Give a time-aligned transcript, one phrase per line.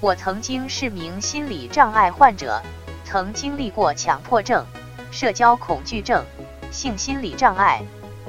[0.00, 2.62] 我曾经是名心理障碍患者，
[3.04, 4.64] 曾经历过强迫症、
[5.10, 6.24] 社交恐惧症、
[6.70, 7.82] 性心理障碍、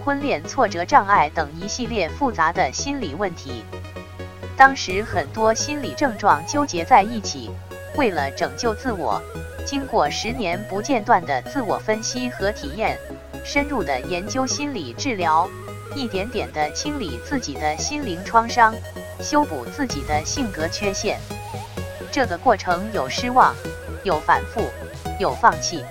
[0.03, 3.63] 婚恋挫折障碍等一系列复杂的心理问题。
[4.57, 7.51] 当时很多心理症状纠结在一起，
[7.95, 9.21] 为了拯救自我，
[9.63, 12.97] 经过十年不间断的自我分析和体验，
[13.45, 15.47] 深入的研究心理治疗，
[15.95, 18.73] 一点点的清理自己的心灵创伤，
[19.21, 21.19] 修补自己的性格缺陷。
[22.11, 23.55] 这个过程有失望，
[24.03, 24.61] 有反复，
[25.19, 25.83] 有放弃。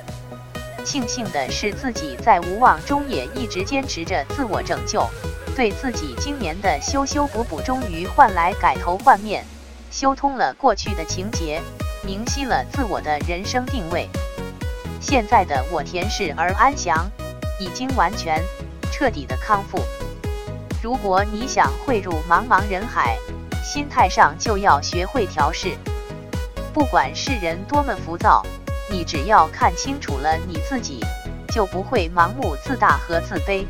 [0.85, 5.07] 庆幸的是，自己在无望中也一直坚持着自我拯救。
[5.55, 9.45] 对自己今年的修修补补，终于换来改头换面，
[9.91, 11.61] 修通了过去的情节，
[12.05, 14.09] 明晰了自我的人生定位。
[15.01, 17.11] 现在的我恬适而安详，
[17.61, 18.43] 已经完全
[18.93, 19.81] 彻底的康复。
[20.83, 23.19] 如果你想汇入茫茫人海，
[23.65, 25.77] 心态上就要学会调试。
[26.73, 28.45] 不管世人多么浮躁，
[28.91, 31.01] 你只要看清楚了你自己，
[31.53, 33.65] 就不会盲目自大和自卑。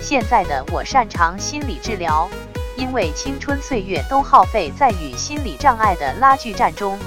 [0.00, 2.28] 现在的我擅长心理治疗，
[2.76, 6.98] 因为青春岁月都耗费在与心理障碍的拉锯战中，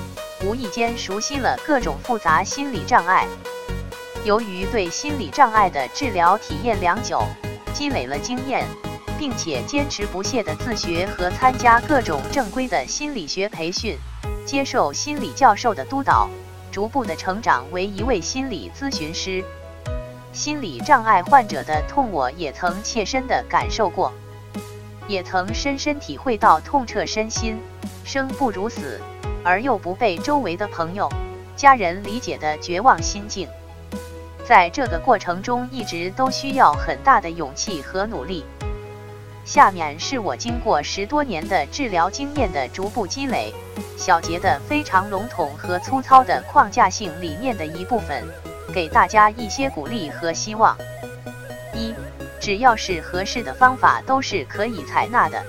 [0.43, 3.27] 无意间熟悉了各种复杂心理障碍。
[4.23, 7.23] 由于对心理障碍的治疗体验良久，
[7.73, 8.65] 积累了经验，
[9.19, 13.97] 并且坚持不懈的自学和参加各种正规的心理学培训。
[14.45, 16.29] 接受心理教授的督导，
[16.71, 19.43] 逐步的成长为一位心理咨询师。
[20.31, 24.13] 心理障碍患者的痛，我也曾切身的感受过，
[25.07, 27.57] 也曾深深体会到痛彻身心、
[28.03, 28.99] 生不如死
[29.43, 31.09] 而又不被周围的朋友、
[31.55, 33.47] 家人理解的绝望心境。
[34.47, 38.45] 在这个过程中，一直都需要很大的勇气和努力。
[39.45, 43.53] 下面是我经过十多年的治疗经验的逐步积累，
[43.95, 48.23] 小结的非常笼统和粗糙的框架性理念的一部分，
[48.73, 50.75] 给大家一些鼓励和希望。
[51.75, 51.93] 一，
[52.39, 55.41] 只要是合适的方法都是可以采纳的。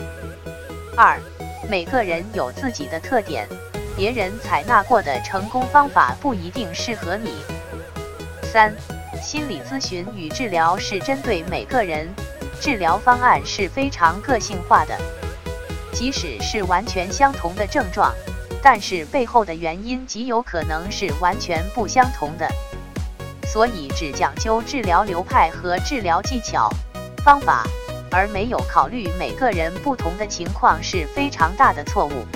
[0.94, 1.18] 二，
[1.66, 3.48] 每个人有自己的特点，
[3.96, 7.32] 别人采纳过的成功方法不一定适合你。
[8.42, 8.74] 三，
[9.22, 12.06] 心理咨询与治疗是针对每个人。
[12.60, 14.98] 治疗方案是非常个性化的，
[15.92, 18.12] 即使是完全相同的症状，
[18.62, 22.48] 但是背后的原因极有可能是完全不相同的。
[23.46, 26.68] 所以只讲究治疗流派和治疗技巧
[27.24, 27.64] 方法，
[28.10, 32.26] 而没有考虑每个人不同的情况是非常大的错误。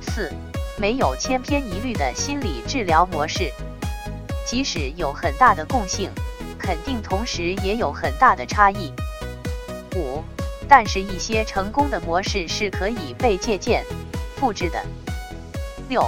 [0.00, 0.32] 四，
[0.76, 3.52] 没有千篇一律的心理治疗模式，
[4.44, 6.10] 即使有很大的共性，
[6.58, 8.92] 肯定同时也有很大的差异。
[9.96, 10.22] 五，
[10.68, 13.82] 但是一些成功的模式是可以被借鉴、
[14.36, 14.84] 复制的。
[15.88, 16.04] 六，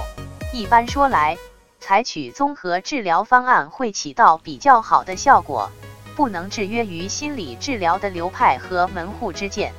[0.53, 1.37] 一般说来，
[1.79, 5.69] 采取综合治疗方案会起到比较好的效果，
[6.15, 9.73] 不能制约于心理治疗的流派和门户之见。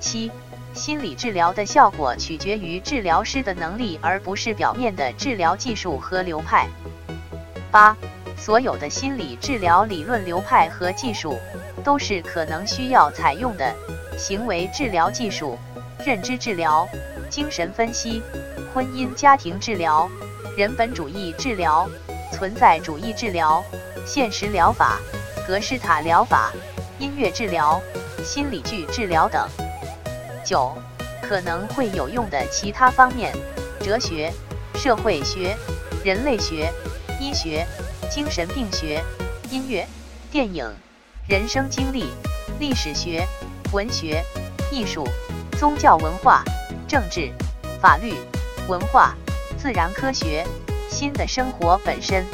[0.00, 0.30] 七，
[0.72, 6.66] 心理治疗的效果取决于治疗师的能力，而不是表面的治疗技术和流派。
[7.70, 7.96] 八。
[8.38, 11.38] 所有的心理治疗理论流派和技术，
[11.82, 13.74] 都是可能需要采用的
[14.18, 15.58] 行为治疗技术、
[16.04, 16.88] 认知治疗、
[17.28, 18.22] 精神分析、
[18.72, 20.08] 婚姻家庭治疗、
[20.56, 21.88] 人本主义治疗、
[22.32, 23.62] 存在主义治疗、
[24.06, 24.98] 现实疗法、
[25.46, 26.52] 格式塔疗法、
[26.98, 27.80] 音乐治疗、
[28.24, 29.48] 心理剧治疗等。
[30.44, 30.72] 九，
[31.22, 33.32] 可能会有用的其他方面：
[33.80, 34.32] 哲学、
[34.74, 35.56] 社会学、
[36.04, 36.72] 人类学、
[37.20, 37.66] 医学。
[38.12, 39.00] 精神病学、
[39.52, 39.86] 音乐、
[40.32, 40.68] 电影、
[41.30, 42.06] 人生经历、
[42.58, 43.24] 历史学、
[43.70, 44.20] 文学、
[44.72, 45.06] 艺术、
[45.60, 46.42] 宗教文化、
[46.88, 47.30] 政治、
[47.80, 48.14] 法律、
[48.66, 49.14] 文化、
[49.56, 50.44] 自然科学、
[50.90, 52.26] 新的生活本身。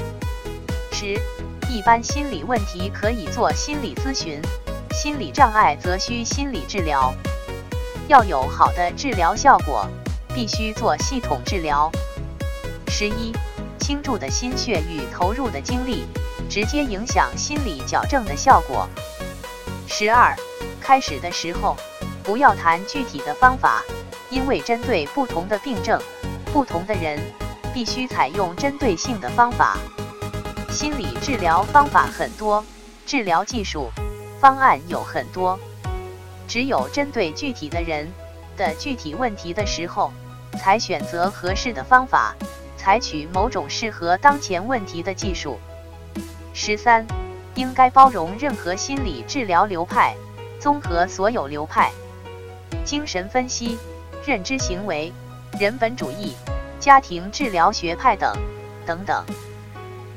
[0.93, 1.21] 十，
[1.69, 4.41] 一般心理问题可以做心理咨询，
[4.93, 7.13] 心理障碍则需心理治疗。
[8.09, 9.87] 要有好的治疗效果，
[10.35, 11.93] 必须做系统治疗。
[12.89, 13.31] 十一。
[13.79, 16.07] 倾注的心血与投入的精力，
[16.49, 18.89] 直接影响心理矫正的效果。
[19.87, 20.35] 十二，
[20.81, 21.77] 开始的时候
[22.23, 23.83] 不要谈具体的方法，
[24.31, 26.01] 因为针对不同的病症、
[26.53, 27.21] 不同的人，
[27.73, 29.77] 必须采用针对性的方法。
[30.71, 32.65] 心理治疗方法很多，
[33.07, 33.91] 治疗技术
[34.41, 35.59] 方案有很多，
[36.47, 38.13] 只有针对具体的人
[38.57, 40.13] 的具体问题的时候，
[40.59, 42.35] 才选择合适的方法。
[42.77, 45.59] 采取某种适合当前问题的技术。
[46.59, 47.07] 十三，
[47.55, 50.17] 应该包容任何心理治疗流派，
[50.59, 51.93] 综合所有流派、
[52.83, 53.77] 精神分析、
[54.25, 55.13] 认知行为、
[55.61, 56.35] 人本主义、
[56.81, 58.35] 家庭治疗学派等
[58.87, 59.23] 等等。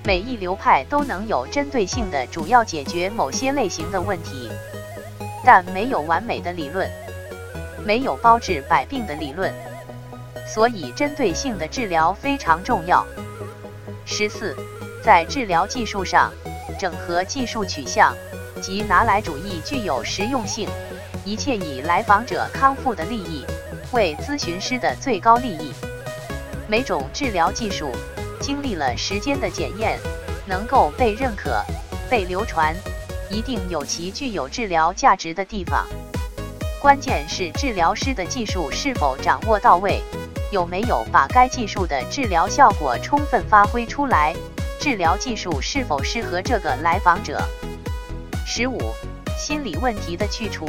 [0.05, 4.49] 每一流派都能有针对性的主要解决某些类型的问题，
[5.45, 6.89] 但没有完美的理论，
[7.85, 9.53] 没有包治百病的理论，
[10.47, 13.05] 所以针对性的治疗非常重要。
[14.05, 14.55] 十四，
[15.03, 16.31] 在治疗技术上，
[16.79, 18.13] 整合技术取向
[18.61, 20.67] 及拿来主义具有实用性，
[21.25, 23.45] 一切以来访者康复的利益
[23.91, 25.73] 为咨询师的最高利益。
[26.67, 27.91] 每种治疗技术
[28.39, 29.97] 经历了时间的检验，
[30.45, 31.63] 能够被认可、
[32.09, 32.75] 被流传，
[33.29, 35.87] 一定有其具有治疗价值的地方。
[36.81, 40.01] 关键是治疗师的技术是否掌握到位。
[40.51, 44.35] 有没有把该技术的治疗效果充分发挥出来？
[44.79, 47.41] 治疗技术是否适合这个来访者？
[48.45, 48.79] 十五，
[49.37, 50.65] 心理问题的去除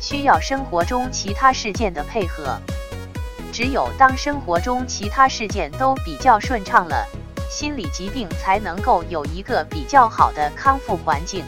[0.00, 2.58] 需要生活中其他事件的配合。
[3.52, 7.06] 只有当生活中其他事件都比较顺畅了，
[7.50, 11.44] 心理疾病才能够有一个比较好的康复环境。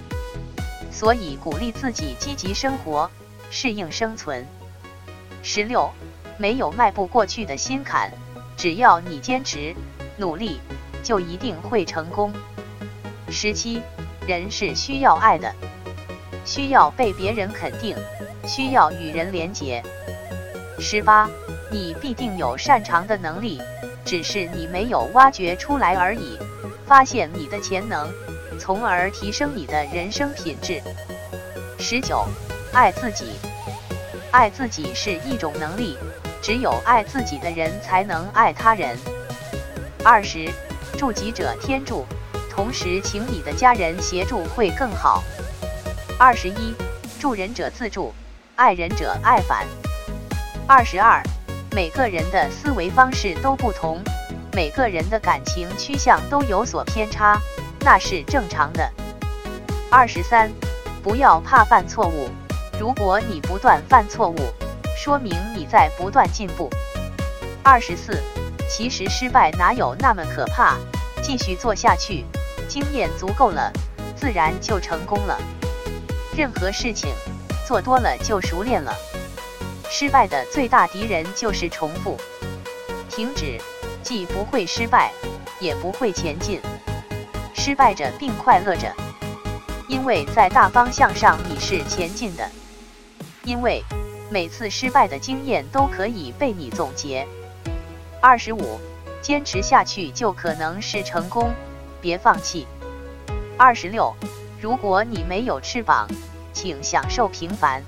[0.93, 3.11] 所以鼓励自己积极生活，
[3.51, 4.47] 适应生存。
[5.43, 5.91] 十六。
[6.37, 8.11] 没有迈不过去的心坎，
[8.57, 9.73] 只要你坚持
[10.17, 10.59] 努力，
[11.05, 12.33] 就一定会成功。
[13.31, 13.81] 十七，
[14.27, 15.55] 人是需要爱的，
[16.45, 17.97] 需要被别人肯定，
[18.45, 19.81] 需要与人连结。
[20.81, 21.31] 十八，
[21.71, 23.61] 你必定有擅长的能力，
[24.05, 26.37] 只是你没有挖掘出来而已。
[26.87, 28.13] 发现你的潜能，
[28.59, 30.83] 从而提升你的人生品质。
[31.79, 32.27] 十九，
[32.73, 33.33] 爱自己，
[34.31, 35.97] 爱自己是一种能力。
[36.43, 38.99] 只有爱自己的人才能爱他人。
[40.05, 40.47] 二十，
[40.95, 42.07] 助己者天助，
[42.51, 45.23] 同时请你的家人协助会更好。
[46.19, 46.75] 二十一，
[47.21, 48.13] 助人者自助，
[48.57, 49.67] 爱人者爱返。
[50.67, 51.23] 二十二，
[51.73, 54.01] 每个人的思维方式都不同，
[54.53, 57.39] 每个人的感情趋向都有所偏差，
[57.81, 58.91] 那是正常的。
[59.91, 60.51] 二十三，
[61.03, 62.29] 不要怕犯错误，
[62.81, 64.37] 如果你不断犯错误。
[64.97, 66.71] 说明你在不断进步。
[67.63, 68.23] 二十四，
[68.69, 70.77] 其实失败哪有那么可怕？
[71.23, 72.25] 继续做下去，
[72.69, 73.73] 经验足够了，
[74.17, 75.39] 自然就成功了。
[76.37, 77.09] 任何事情
[77.67, 78.95] 做多了就熟练了。
[79.89, 82.19] 失败的最大敌人就是重复。
[83.09, 83.61] 停止，
[84.03, 85.13] 既不会失败，
[85.61, 86.61] 也不会前进。
[87.55, 88.93] 失败着并快乐着，
[89.89, 92.49] 因为在大方向上你是前进的。
[93.45, 93.83] 因为。
[94.31, 97.29] 每次失败的经验都可以被你总结。
[98.27, 98.81] 二十五，
[99.21, 101.53] 坚持下去就可能是成功，
[102.01, 102.67] 别放弃。
[103.59, 104.15] 二十六，
[104.59, 106.09] 如果你没有翅膀，
[106.55, 107.85] 请享受平凡。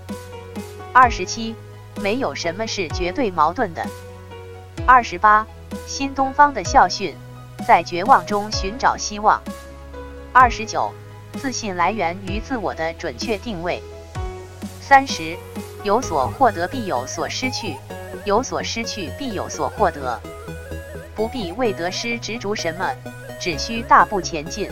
[0.93, 1.55] 二十七，
[2.03, 3.83] 没有什么是绝对矛盾的。
[4.87, 5.47] 二十八，
[5.87, 7.17] 新东方的校训，
[7.67, 9.43] 在绝望中寻找希望。
[10.35, 10.93] 二十九，
[11.38, 13.83] 自信来源于自我的准确定位。
[14.83, 15.35] 三十。
[15.83, 17.77] 有所获得必有所失去，
[18.26, 20.20] 有所失去必有所获得。
[21.14, 22.93] 不必为得失执着什么，
[23.40, 24.69] 只需大步前进。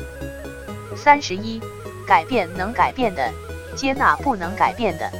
[0.97, 1.61] 三十一，
[2.06, 3.33] 改变能改变的，
[3.77, 5.11] 接纳不能改变的。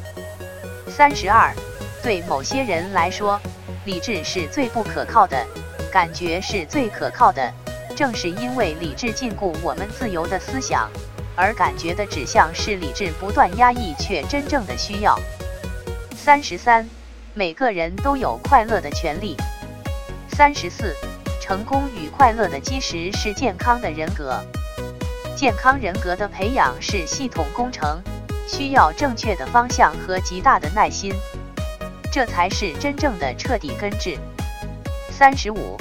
[0.89, 1.55] 三十二，
[2.03, 3.41] 对某些人来说，
[3.87, 5.47] 理智是最不可靠的，
[5.93, 7.53] 感觉是最可靠的。
[7.97, 10.91] 正是因为理智禁锢我们自由的思想，
[11.37, 15.17] 而感觉的指向是理智不断压抑却真正的需要。
[16.17, 16.89] 三十三，
[17.37, 19.37] 每个人都有快乐的权利。
[20.29, 20.95] 三十四，
[21.43, 24.41] 成功与快乐的基石是健康的人格。
[25.37, 28.01] 健康人格的培养是系统工程，
[28.47, 31.13] 需要正确的方向和极大的耐心，
[32.13, 34.17] 这才是真正的彻底根治。
[35.11, 35.77] 三十五，